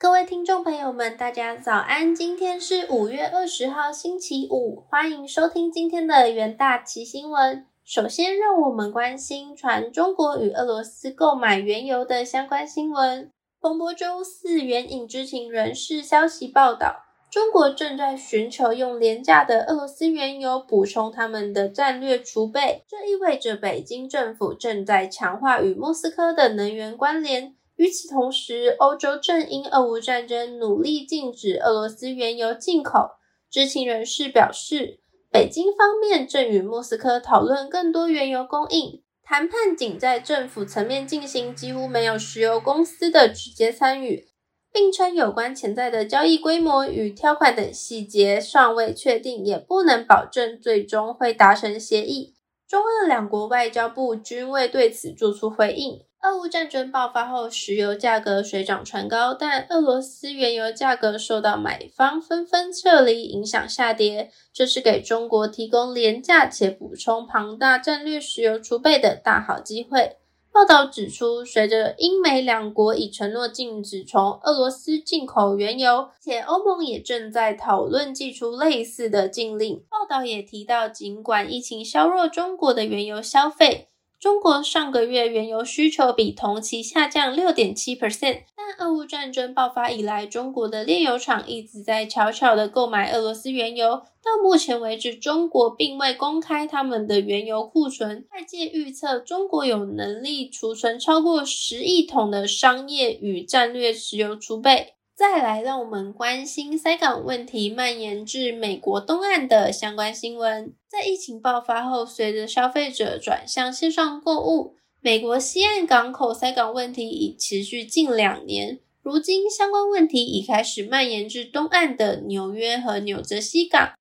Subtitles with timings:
[0.00, 2.14] 各位听众朋友们，大家早安！
[2.14, 7.66] 今天是五月二十号，星期五，欢迎收听今天的元大奇新闻。
[7.84, 13.30] 首先，让我们关心传中国与俄罗斯购买原油的相关新闻。
[13.60, 27.54] 彭博周四援引知情人士消息报道，中国正在寻求用廉价的俄罗斯原油补充他们的战略储备，这意味着北京政府正在强化与莫斯科的能源关联。
[27.80, 33.12] 与此同时，欧洲正因俄乌战争努力禁止俄罗斯原油进口。
[33.50, 44.26] 知情人士表示，北京方面正与莫斯科讨论更多原油供应谈判，仅在政府层面进行，几乎没有石油公司的直接参与，
[44.70, 52.34] 并称有关潜在的交易规模与条款等细节尚未确定，也不能保证最终会达成协议。
[52.70, 56.04] 中俄两国外交部均未对此作出回应。
[56.22, 70.19] 俄乌战争爆发后，石油价格水涨船高，但俄罗斯原油价格受到买方纷纷撤离影响下跌，这是给中国提供廉价且补充庞大战略石油储备的大好机会。
[70.52, 79.82] 报道指出，随着英美两国已承诺禁止从俄罗斯进口原油，且欧盟也正在讨论寄出类似的禁令。
[79.88, 83.86] 报道也提到，尽管疫情削弱中国的原油消费。
[84.18, 88.40] 中国上个月原油需求比同期下降六点七 percent，
[88.80, 94.02] 俄乌战争爆发以来，中国的炼油厂一直在悄悄的购买俄罗斯原油。
[94.22, 98.26] 到目前为止，中国并未公开他们的原油库存。
[98.32, 104.94] 外界预测，中国有能力储存超过十亿桶的商业与战略石油储备。
[105.14, 110.72] 再来，让我们关心塞港问题蔓延至美国东岸的相关新闻。
[110.88, 118.80] 在疫情爆发后，随着消费者转向线上购物，美国西岸港口塞港问题已持续近两年。
[119.02, 123.94] 如今，相关问题已开始蔓延至东岸的纽约和纽泽西港。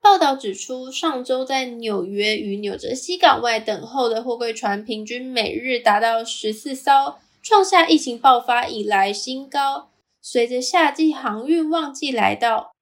[0.00, 9.90] 报道指出，上周在纽约与纽泽西港外等候的货柜船平均每日达到十四艘，创下疫情爆发以来新高。
[10.22, 12.72] 随着夏季航运旺季来到，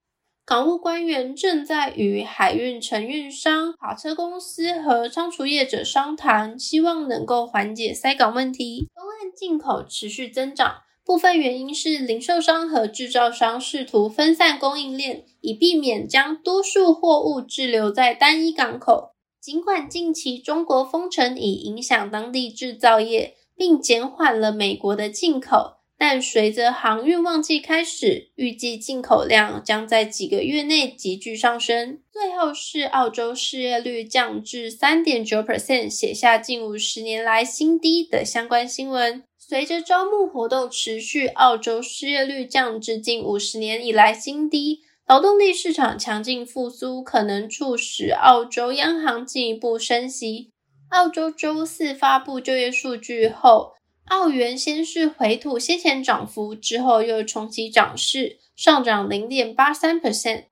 [0.47, 8.91] 港务官员正在与海运承运商、卡车公司和仓储业者商谈，希望能够缓解塞港问题。
[8.95, 19.13] 东岸进口持续增长，部分原因是零售商和制造商试图分散供应链，以避免将多数货物滞留在单一港口。
[19.41, 25.74] 尽管近期中国封城已影响当地制造业，并减缓了美国的进口。
[25.97, 32.01] 但随着航运旺季开始，预计进口量将在几个月内急剧上升。
[32.13, 39.23] 最后是澳洲失业率降至三点九 percent，写下近五十年来新低的相关新闻。
[39.39, 44.81] 随着招募活动持续，澳洲失业率降至近五十年以来新低。
[45.07, 50.51] 劳动力市场强劲复苏，可能促使澳洲央行进一步升息。
[50.91, 53.75] 澳洲周四发布就业数据后。
[54.07, 60.45] 澳元先是回吐先前涨幅，之后又重启涨势，上涨零点八三 percent。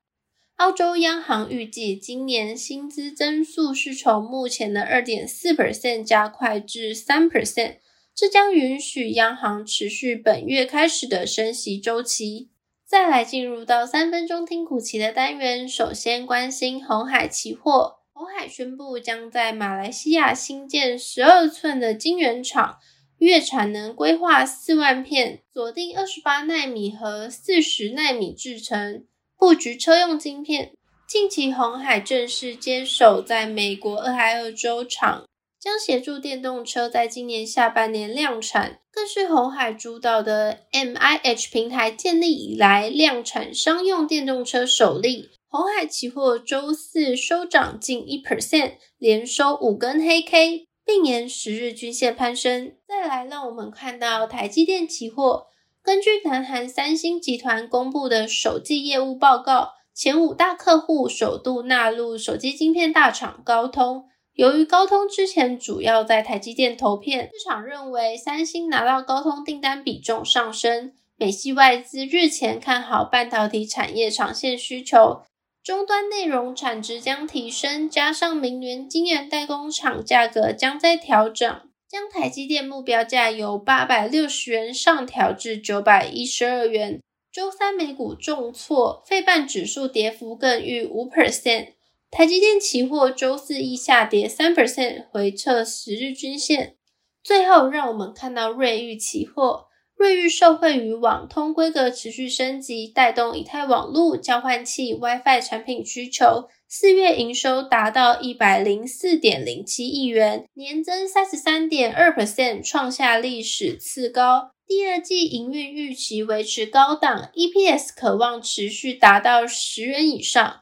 [0.55, 7.77] 澳洲央行预计今年薪资增速是从目前的二点四 percent 加快至三 percent，
[8.15, 12.49] 这将允许央行持续本月开始的升息周期。
[12.85, 17.97] 再来进入到三分钟听股期的单元，首先关心红海期货。
[18.13, 22.77] 红海宣布将在马来西亚新建十二寸的晶圆厂。
[23.23, 29.05] 月产能规划四万片，锁定二十八纳米和四十纳米制程，
[29.37, 30.73] 布局车用晶片。
[31.07, 35.23] 近期红海正式接手在美国俄亥俄州厂，
[35.57, 45.29] 将协助电动车在今年下半年量产，更是红海主导的 M I H 平台建立以来量产商用电动车首例。
[45.47, 50.67] 红海期货周四收涨近一 percent，连收五根黑 K。
[50.85, 52.73] 并沿十日均线攀升。
[52.87, 55.47] 再来，让我们看到台积电期货。
[55.81, 64.05] 根据南韩三星集团公布的首季业务报告，前五大客户首度纳入手机晶片大厂高通。
[64.33, 70.93] 由于高通之前主要在台积电投片，市场认为三星拿到高通订单比重上升。
[71.15, 75.21] 美系外资日前看好半导体产业长线需求。
[75.63, 87.01] 终端内容产值将提升，加上明年晶圆代工厂价格将在调整，将台积电目标价由八百六十元上调至九百一十二元。
[87.31, 91.69] 周三美股重挫，费半指数跌幅更逾五 percent。
[92.11, 96.75] 台积电期货周四亦下跌三 percent，回撤十日均线。
[97.23, 99.67] 最后，让我们看到瑞昱期货。
[99.95, 106.49] 瑞昱受惠于网通规格持续升级，带动以太网络、交换器、WiFi 产品需求。
[106.67, 114.51] 四月营收达到一百零四点零七亿元，年增三十三点二 percent，创下历史次高。
[114.65, 120.61] 第二季营运预期维持高档，EPS 可望持续达到十元以上。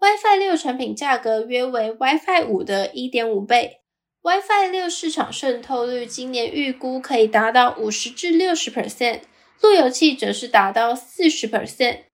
[0.00, 3.81] WiFi 六产品价格约为 WiFi 五的一点五倍
[4.22, 9.20] ，WiFi 六市场渗透率今年预估可以达到五十至六十 percent，
[9.60, 12.04] 路由器则是达到四十 percent。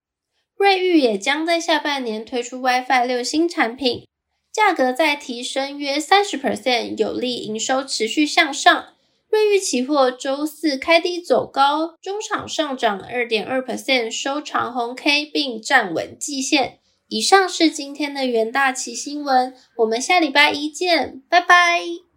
[0.57, 4.07] 瑞昱也将在下半年推出 WiFi 六新产品，
[4.53, 8.95] 价格再提升约三十 percent，有利营收持续向上。
[9.31, 16.79] 瑞昱期货周四开低走高，中场上涨二点二 percent，收长红 K 并站稳季线。
[17.09, 22.08] 以上是今天的元大旗新闻，我们下礼拜一见，拜拜。